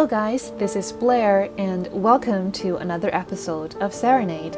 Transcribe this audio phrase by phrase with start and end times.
[0.00, 4.56] Hello, guys, this is Blair, and welcome to another episode of Serenade.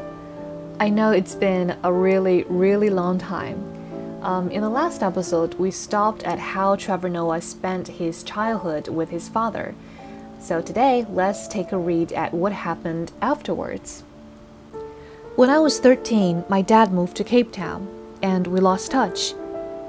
[0.79, 3.61] I know it's been a really, really long time.
[4.23, 9.11] Um, in the last episode, we stopped at how Trevor Noah spent his childhood with
[9.11, 9.75] his father.
[10.39, 14.05] So today, let's take a read at what happened afterwards.
[15.35, 17.89] When I was 13, my dad moved to Cape Town,
[18.23, 19.35] and we lost touch.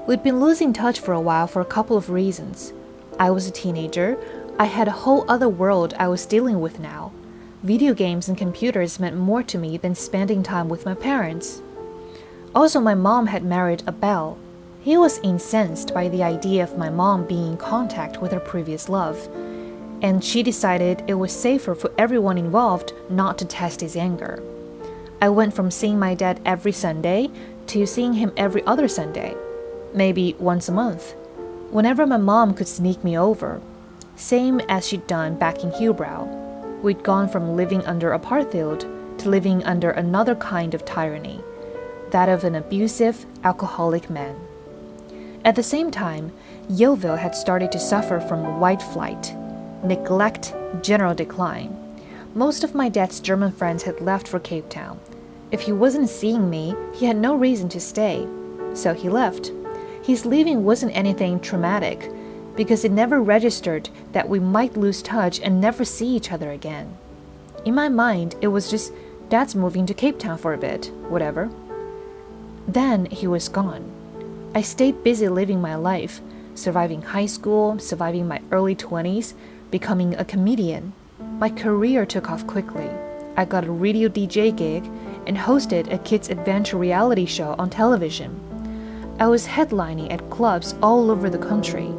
[0.08, 2.72] We'd been losing touch for a while for a couple of reasons.
[3.20, 4.18] I was a teenager,
[4.56, 7.12] I had a whole other world I was dealing with now.
[7.64, 11.60] Video games and computers meant more to me than spending time with my parents.
[12.54, 14.38] Also, my mom had married Abel.
[14.80, 18.88] He was incensed by the idea of my mom being in contact with her previous
[18.88, 19.28] love,
[20.02, 24.40] and she decided it was safer for everyone involved not to test his anger.
[25.20, 27.28] I went from seeing my dad every Sunday
[27.68, 29.34] to seeing him every other Sunday,
[29.92, 31.14] maybe once a month,
[31.70, 33.60] whenever my mom could sneak me over
[34.16, 36.82] same as she'd done back in Hillbrow.
[36.82, 41.40] We'd gone from living under apartheid to living under another kind of tyranny,
[42.10, 44.36] that of an abusive, alcoholic man.
[45.44, 46.32] At the same time,
[46.68, 49.34] Yeoville had started to suffer from white flight,
[49.82, 51.76] neglect, general decline.
[52.34, 54.98] Most of my dad's German friends had left for Cape Town.
[55.50, 58.26] If he wasn't seeing me, he had no reason to stay.
[58.74, 59.52] So he left.
[60.02, 62.10] His leaving wasn't anything traumatic
[62.56, 66.96] because it never registered that we might lose touch and never see each other again.
[67.64, 68.92] In my mind, it was just
[69.28, 71.50] Dad's moving to Cape Town for a bit, whatever.
[72.68, 73.90] Then he was gone.
[74.54, 76.20] I stayed busy living my life,
[76.54, 79.34] surviving high school, surviving my early 20s,
[79.70, 80.92] becoming a comedian.
[81.18, 82.88] My career took off quickly.
[83.36, 84.84] I got a radio DJ gig
[85.26, 88.40] and hosted a kids' adventure reality show on television.
[89.18, 91.92] I was headlining at clubs all over the country.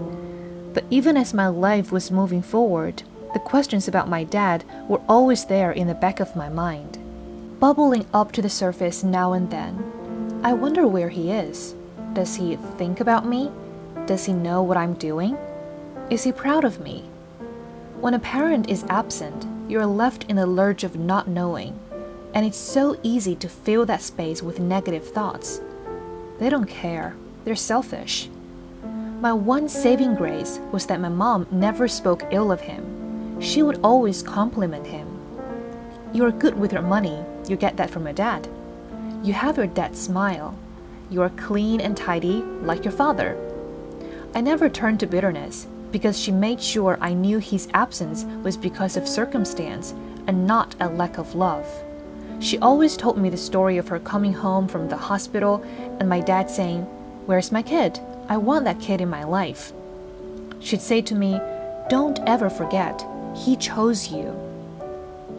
[0.75, 3.01] But even as my life was moving forward,
[3.33, 6.97] the questions about my dad were always there in the back of my mind,
[7.61, 10.41] bubbling up to the surface now and then.
[10.43, 11.75] I wonder where he is.
[12.13, 13.51] Does he think about me?
[14.05, 15.37] Does he know what I'm doing?
[16.09, 17.05] Is he proud of me?
[18.01, 21.79] When a parent is absent, you're left in the lurch of not knowing,
[22.33, 25.61] and it's so easy to fill that space with negative thoughts.
[26.37, 27.15] They don't care,
[27.45, 28.29] they're selfish.
[29.21, 33.39] My one saving grace was that my mom never spoke ill of him.
[33.39, 35.07] She would always compliment him.
[36.13, 38.47] You are good with your money, you get that from your dad.
[39.23, 40.57] You have your dad's smile.
[41.09, 43.37] You are clean and tidy, like your father.
[44.33, 48.97] I never turned to bitterness because she made sure I knew his absence was because
[48.97, 49.93] of circumstance
[50.27, 51.65] and not a lack of love.
[52.41, 55.63] She always told me the story of her coming home from the hospital
[56.01, 56.81] and my dad saying,
[57.25, 57.99] Where's my kid?
[58.27, 59.71] I want that kid in my life.
[60.59, 61.39] She'd say to me,
[61.89, 63.05] Don't ever forget,
[63.35, 64.33] he chose you.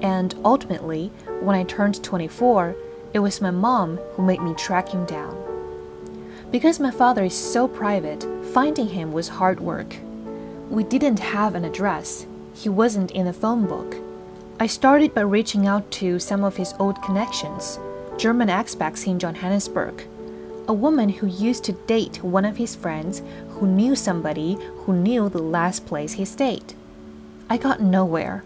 [0.02, 1.08] And ultimately,
[1.40, 2.76] when I turned 24,
[3.12, 5.36] it was my mom who made me track him down.
[6.52, 9.96] Because my father is so private, finding him was hard work.
[10.70, 13.96] We didn't have an address, he wasn't in the phone book.
[14.60, 17.80] I started by reaching out to some of his old connections,
[18.16, 20.04] German expats in Johannesburg
[20.68, 25.28] a woman who used to date one of his friends who knew somebody who knew
[25.28, 26.74] the last place he stayed.
[27.48, 28.44] I got nowhere.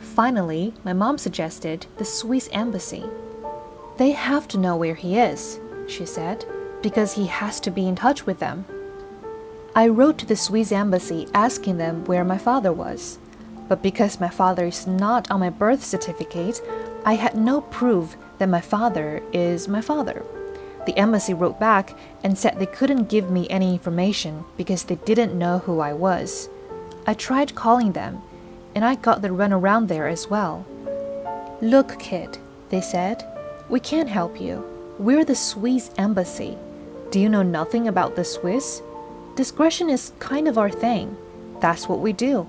[0.00, 3.04] Finally, my mom suggested the Swiss embassy.
[3.98, 6.44] They have to know where he is, she said,
[6.82, 8.64] because he has to be in touch with them.
[9.74, 13.18] I wrote to the Swiss embassy asking them where my father was.
[13.68, 16.62] But because my father is not on my birth certificate,
[17.04, 20.24] I had no proof that my father is my father.
[20.88, 21.94] The embassy wrote back
[22.24, 26.48] and said they couldn't give me any information because they didn't know who I was.
[27.06, 28.22] I tried calling them,
[28.74, 30.64] and I got the runaround there as well.
[31.60, 32.38] Look, kid,
[32.70, 33.22] they said,
[33.68, 34.64] we can't help you.
[34.98, 36.56] We're the Swiss embassy.
[37.10, 38.80] Do you know nothing about the Swiss?
[39.36, 41.18] Discretion is kind of our thing.
[41.60, 42.48] That's what we do.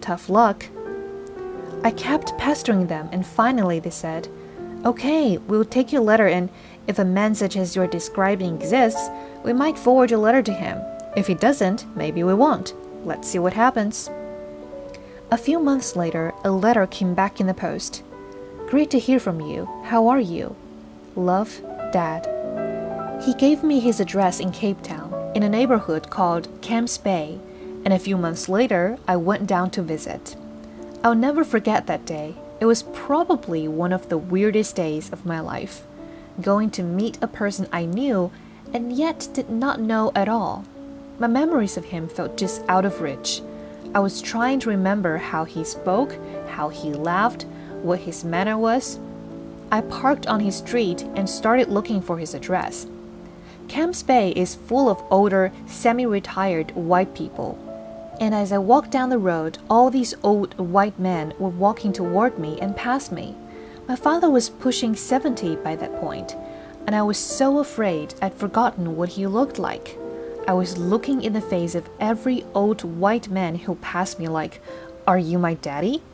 [0.00, 0.64] Tough luck.
[1.82, 4.28] I kept pestering them, and finally they said,
[4.84, 6.50] Okay, we'll take your letter and
[6.90, 9.08] if a man such as you're describing exists,
[9.44, 10.76] we might forward your letter to him.
[11.16, 12.74] If he doesn't, maybe we won't.
[13.04, 14.10] Let's see what happens.
[15.30, 18.02] A few months later, a letter came back in the post.
[18.66, 19.68] Great to hear from you.
[19.84, 20.56] How are you?
[21.14, 21.60] Love,
[21.92, 22.26] Dad.
[23.24, 27.38] He gave me his address in Cape Town, in a neighborhood called Camps Bay,
[27.84, 30.34] and a few months later, I went down to visit.
[31.04, 32.34] I'll never forget that day.
[32.58, 35.86] It was probably one of the weirdest days of my life
[36.40, 38.30] going to meet a person I knew
[38.72, 40.64] and yet did not know at all.
[41.18, 43.42] My memories of him felt just out of reach.
[43.94, 46.16] I was trying to remember how he spoke,
[46.48, 47.44] how he laughed,
[47.82, 48.98] what his manner was.
[49.72, 52.86] I parked on his street and started looking for his address.
[53.68, 57.58] Camps Bay is full of older, semi retired white people.
[58.20, 62.38] And as I walked down the road, all these old white men were walking toward
[62.38, 63.34] me and past me.
[63.90, 66.36] My father was pushing 70 by that point,
[66.86, 69.98] and I was so afraid I'd forgotten what he looked like.
[70.46, 74.62] I was looking in the face of every old white man who passed me, like,
[75.08, 76.04] Are you my daddy?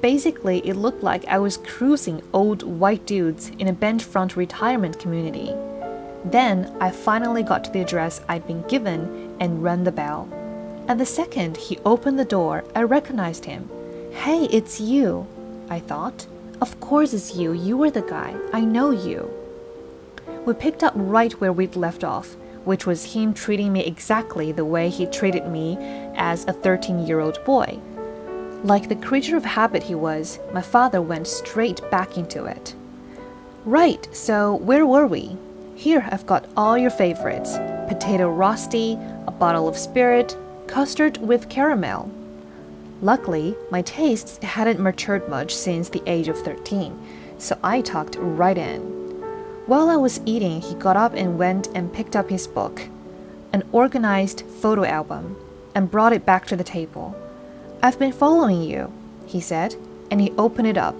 [0.00, 5.52] Basically, it looked like I was cruising old white dudes in a benchfront retirement community.
[6.24, 10.26] Then I finally got to the address I'd been given and rang the bell.
[10.88, 13.68] And the second he opened the door, I recognized him.
[14.10, 15.26] Hey, it's you,
[15.68, 16.26] I thought.
[16.60, 17.52] Of course it's you.
[17.52, 18.36] You were the guy.
[18.52, 19.30] I know you.
[20.44, 24.64] We picked up right where we'd left off, which was him treating me exactly the
[24.64, 25.78] way he treated me
[26.16, 27.80] as a 13 year old boy.
[28.62, 32.74] Like the creature of habit he was, my father went straight back into it.
[33.64, 35.36] Right, so where were we?
[35.76, 37.56] Here I've got all your favorites
[37.88, 40.36] potato rosti, a bottle of Sprite,
[40.68, 42.10] custard with caramel.
[43.02, 46.98] Luckily, my tastes hadn't matured much since the age of 13,
[47.38, 48.80] so I talked right in.
[49.66, 52.82] While I was eating, he got up and went and picked up his book,
[53.54, 55.36] an organized photo album,
[55.74, 57.16] and brought it back to the table.
[57.82, 58.92] I've been following you,
[59.26, 59.76] he said,
[60.10, 60.96] and he opened it up.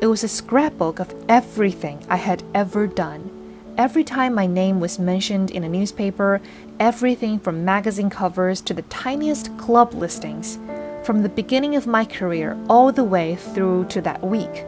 [0.00, 3.30] It was a scrapbook of everything I had ever done.
[3.76, 6.40] Every time my name was mentioned in a newspaper,
[6.80, 10.58] everything from magazine covers to the tiniest club listings,
[11.06, 14.64] from the beginning of my career all the way through to that week.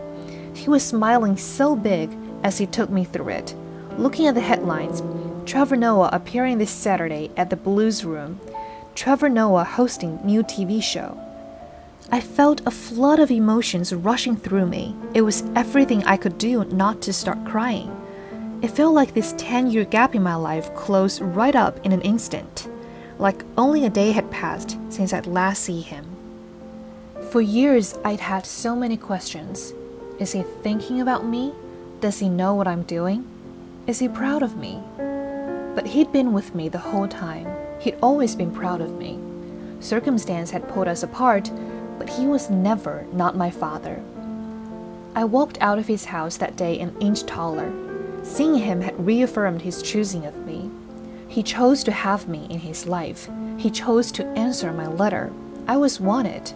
[0.55, 3.57] He was smiling so big as he took me through it.
[3.99, 5.03] Looking at the headlines,
[5.47, 8.41] Trevor Noah appearing this Saturday at the Blues Room,
[8.95, 11.21] Trevor Noah hosting new TV show.
[12.13, 14.95] I felt a flood of emotions rushing through me.
[15.15, 17.91] It was everything I could do not to start crying.
[18.63, 22.03] It felt like this 10 year gap in my life closed right up in an
[22.03, 22.69] instant,
[23.19, 26.18] like only a day had passed since I'd last seen him.
[27.31, 29.75] For years, I'd had so many questions.
[30.19, 31.53] Is he thinking about me?
[32.01, 33.27] Does he know what I'm doing?
[33.87, 34.83] Is he proud of me?
[35.75, 37.47] But he'd been with me the whole time.
[37.81, 39.19] He'd always been proud of me.
[39.81, 41.51] Circumstance had pulled us apart,
[41.99, 44.03] but he was never not my father.
[45.15, 47.71] I walked out of his house that day an inch taller.
[48.23, 50.71] Seeing him had reaffirmed his choosing of me.
[51.29, 53.29] He chose to have me in his life.
[53.59, 55.31] He chose to answer my letter.
[55.67, 56.55] I was wanted.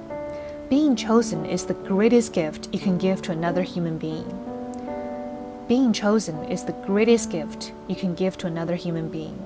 [0.72, 4.24] Being chosen is the greatest gift you can give to another human being.
[5.68, 9.38] Being chosen is the greatest gift you can give to another human being.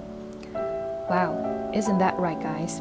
[0.55, 2.81] Wow, isn't that right, guys?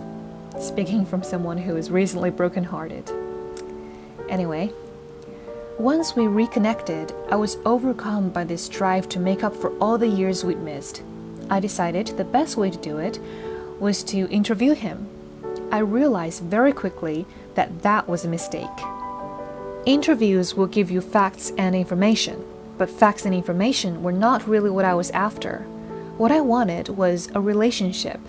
[0.59, 3.09] speaking from someone who is recently brokenhearted.
[4.29, 4.71] Anyway,
[5.79, 10.07] once we reconnected, I was overcome by this drive to make up for all the
[10.07, 11.01] years we'd missed.
[11.49, 13.19] I decided the best way to do it
[13.79, 15.07] was to interview him.
[15.71, 17.25] I realized very quickly
[17.55, 18.69] that that was a mistake.
[19.85, 22.43] Interviews will give you facts and information,
[22.77, 25.59] but facts and information were not really what I was after.
[26.17, 28.19] What I wanted was a relationship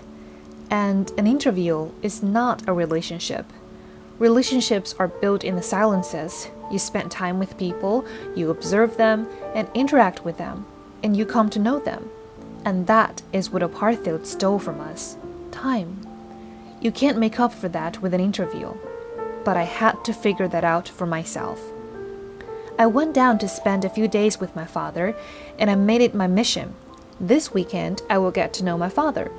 [0.71, 3.47] and an interview is not a relationship.
[4.19, 6.49] Relationships are built in the silences.
[6.71, 8.05] You spend time with people,
[8.35, 10.67] you observe them, and interact with them,
[11.03, 12.11] and you come to know them.
[12.65, 15.17] And that is what apartheid stole from us
[15.53, 16.01] time.
[16.81, 18.75] You can't make up for that with an interview.
[19.47, 21.61] But I had to figure that out for myself.
[22.81, 25.15] I went down to spend a few days with my father,
[25.57, 26.75] and I made it my mission.
[27.21, 29.31] This weekend, I will get to know my father.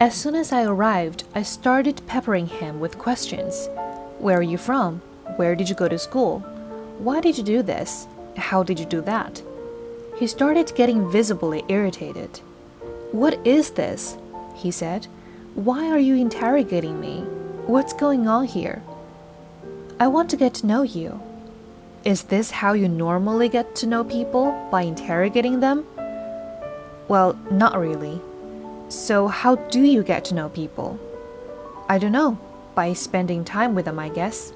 [0.00, 3.70] As soon as I arrived, I started peppering him with questions.
[4.18, 5.00] Where are you from?
[5.36, 6.40] Where did you go to school?
[6.98, 8.06] Why did you do this?
[8.36, 9.42] How did you do that?
[10.18, 12.42] He started getting visibly irritated.
[13.12, 14.18] What is this?
[14.54, 15.06] he said.
[15.54, 17.22] Why are you interrogating me?
[17.66, 18.82] What's going on here?
[20.00, 21.20] I want to get to know you.
[22.04, 24.52] Is this how you normally get to know people?
[24.70, 25.84] By interrogating them?
[27.08, 28.20] Well, not really.
[28.88, 31.00] So, how do you get to know people?
[31.88, 32.38] I don't know.
[32.76, 34.52] By spending time with them, I guess.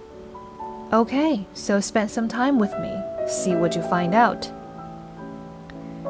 [0.92, 2.96] Okay, so spend some time with me.
[3.26, 4.48] See what you find out.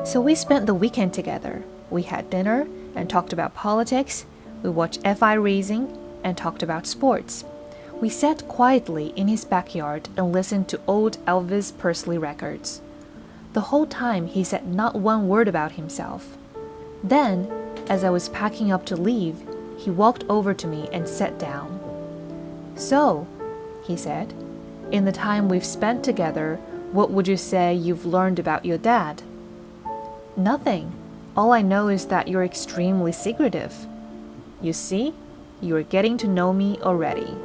[0.04, 1.64] So, we spent the weekend together.
[1.88, 4.26] We had dinner and talked about politics.
[4.62, 7.46] We watched F1 racing and talked about sports.
[8.02, 12.82] We sat quietly in his backyard and listened to old Elvis Presley records.
[13.52, 16.36] The whole time he said not one word about himself.
[17.04, 17.48] Then,
[17.88, 19.36] as I was packing up to leave,
[19.78, 21.78] he walked over to me and sat down.
[22.74, 23.28] So,
[23.84, 24.34] he said,
[24.90, 26.56] in the time we've spent together,
[26.90, 29.22] what would you say you've learned about your dad?
[30.36, 30.92] Nothing.
[31.36, 33.86] All I know is that you're extremely secretive.
[34.60, 35.14] You see,
[35.60, 37.36] you're getting to know me already.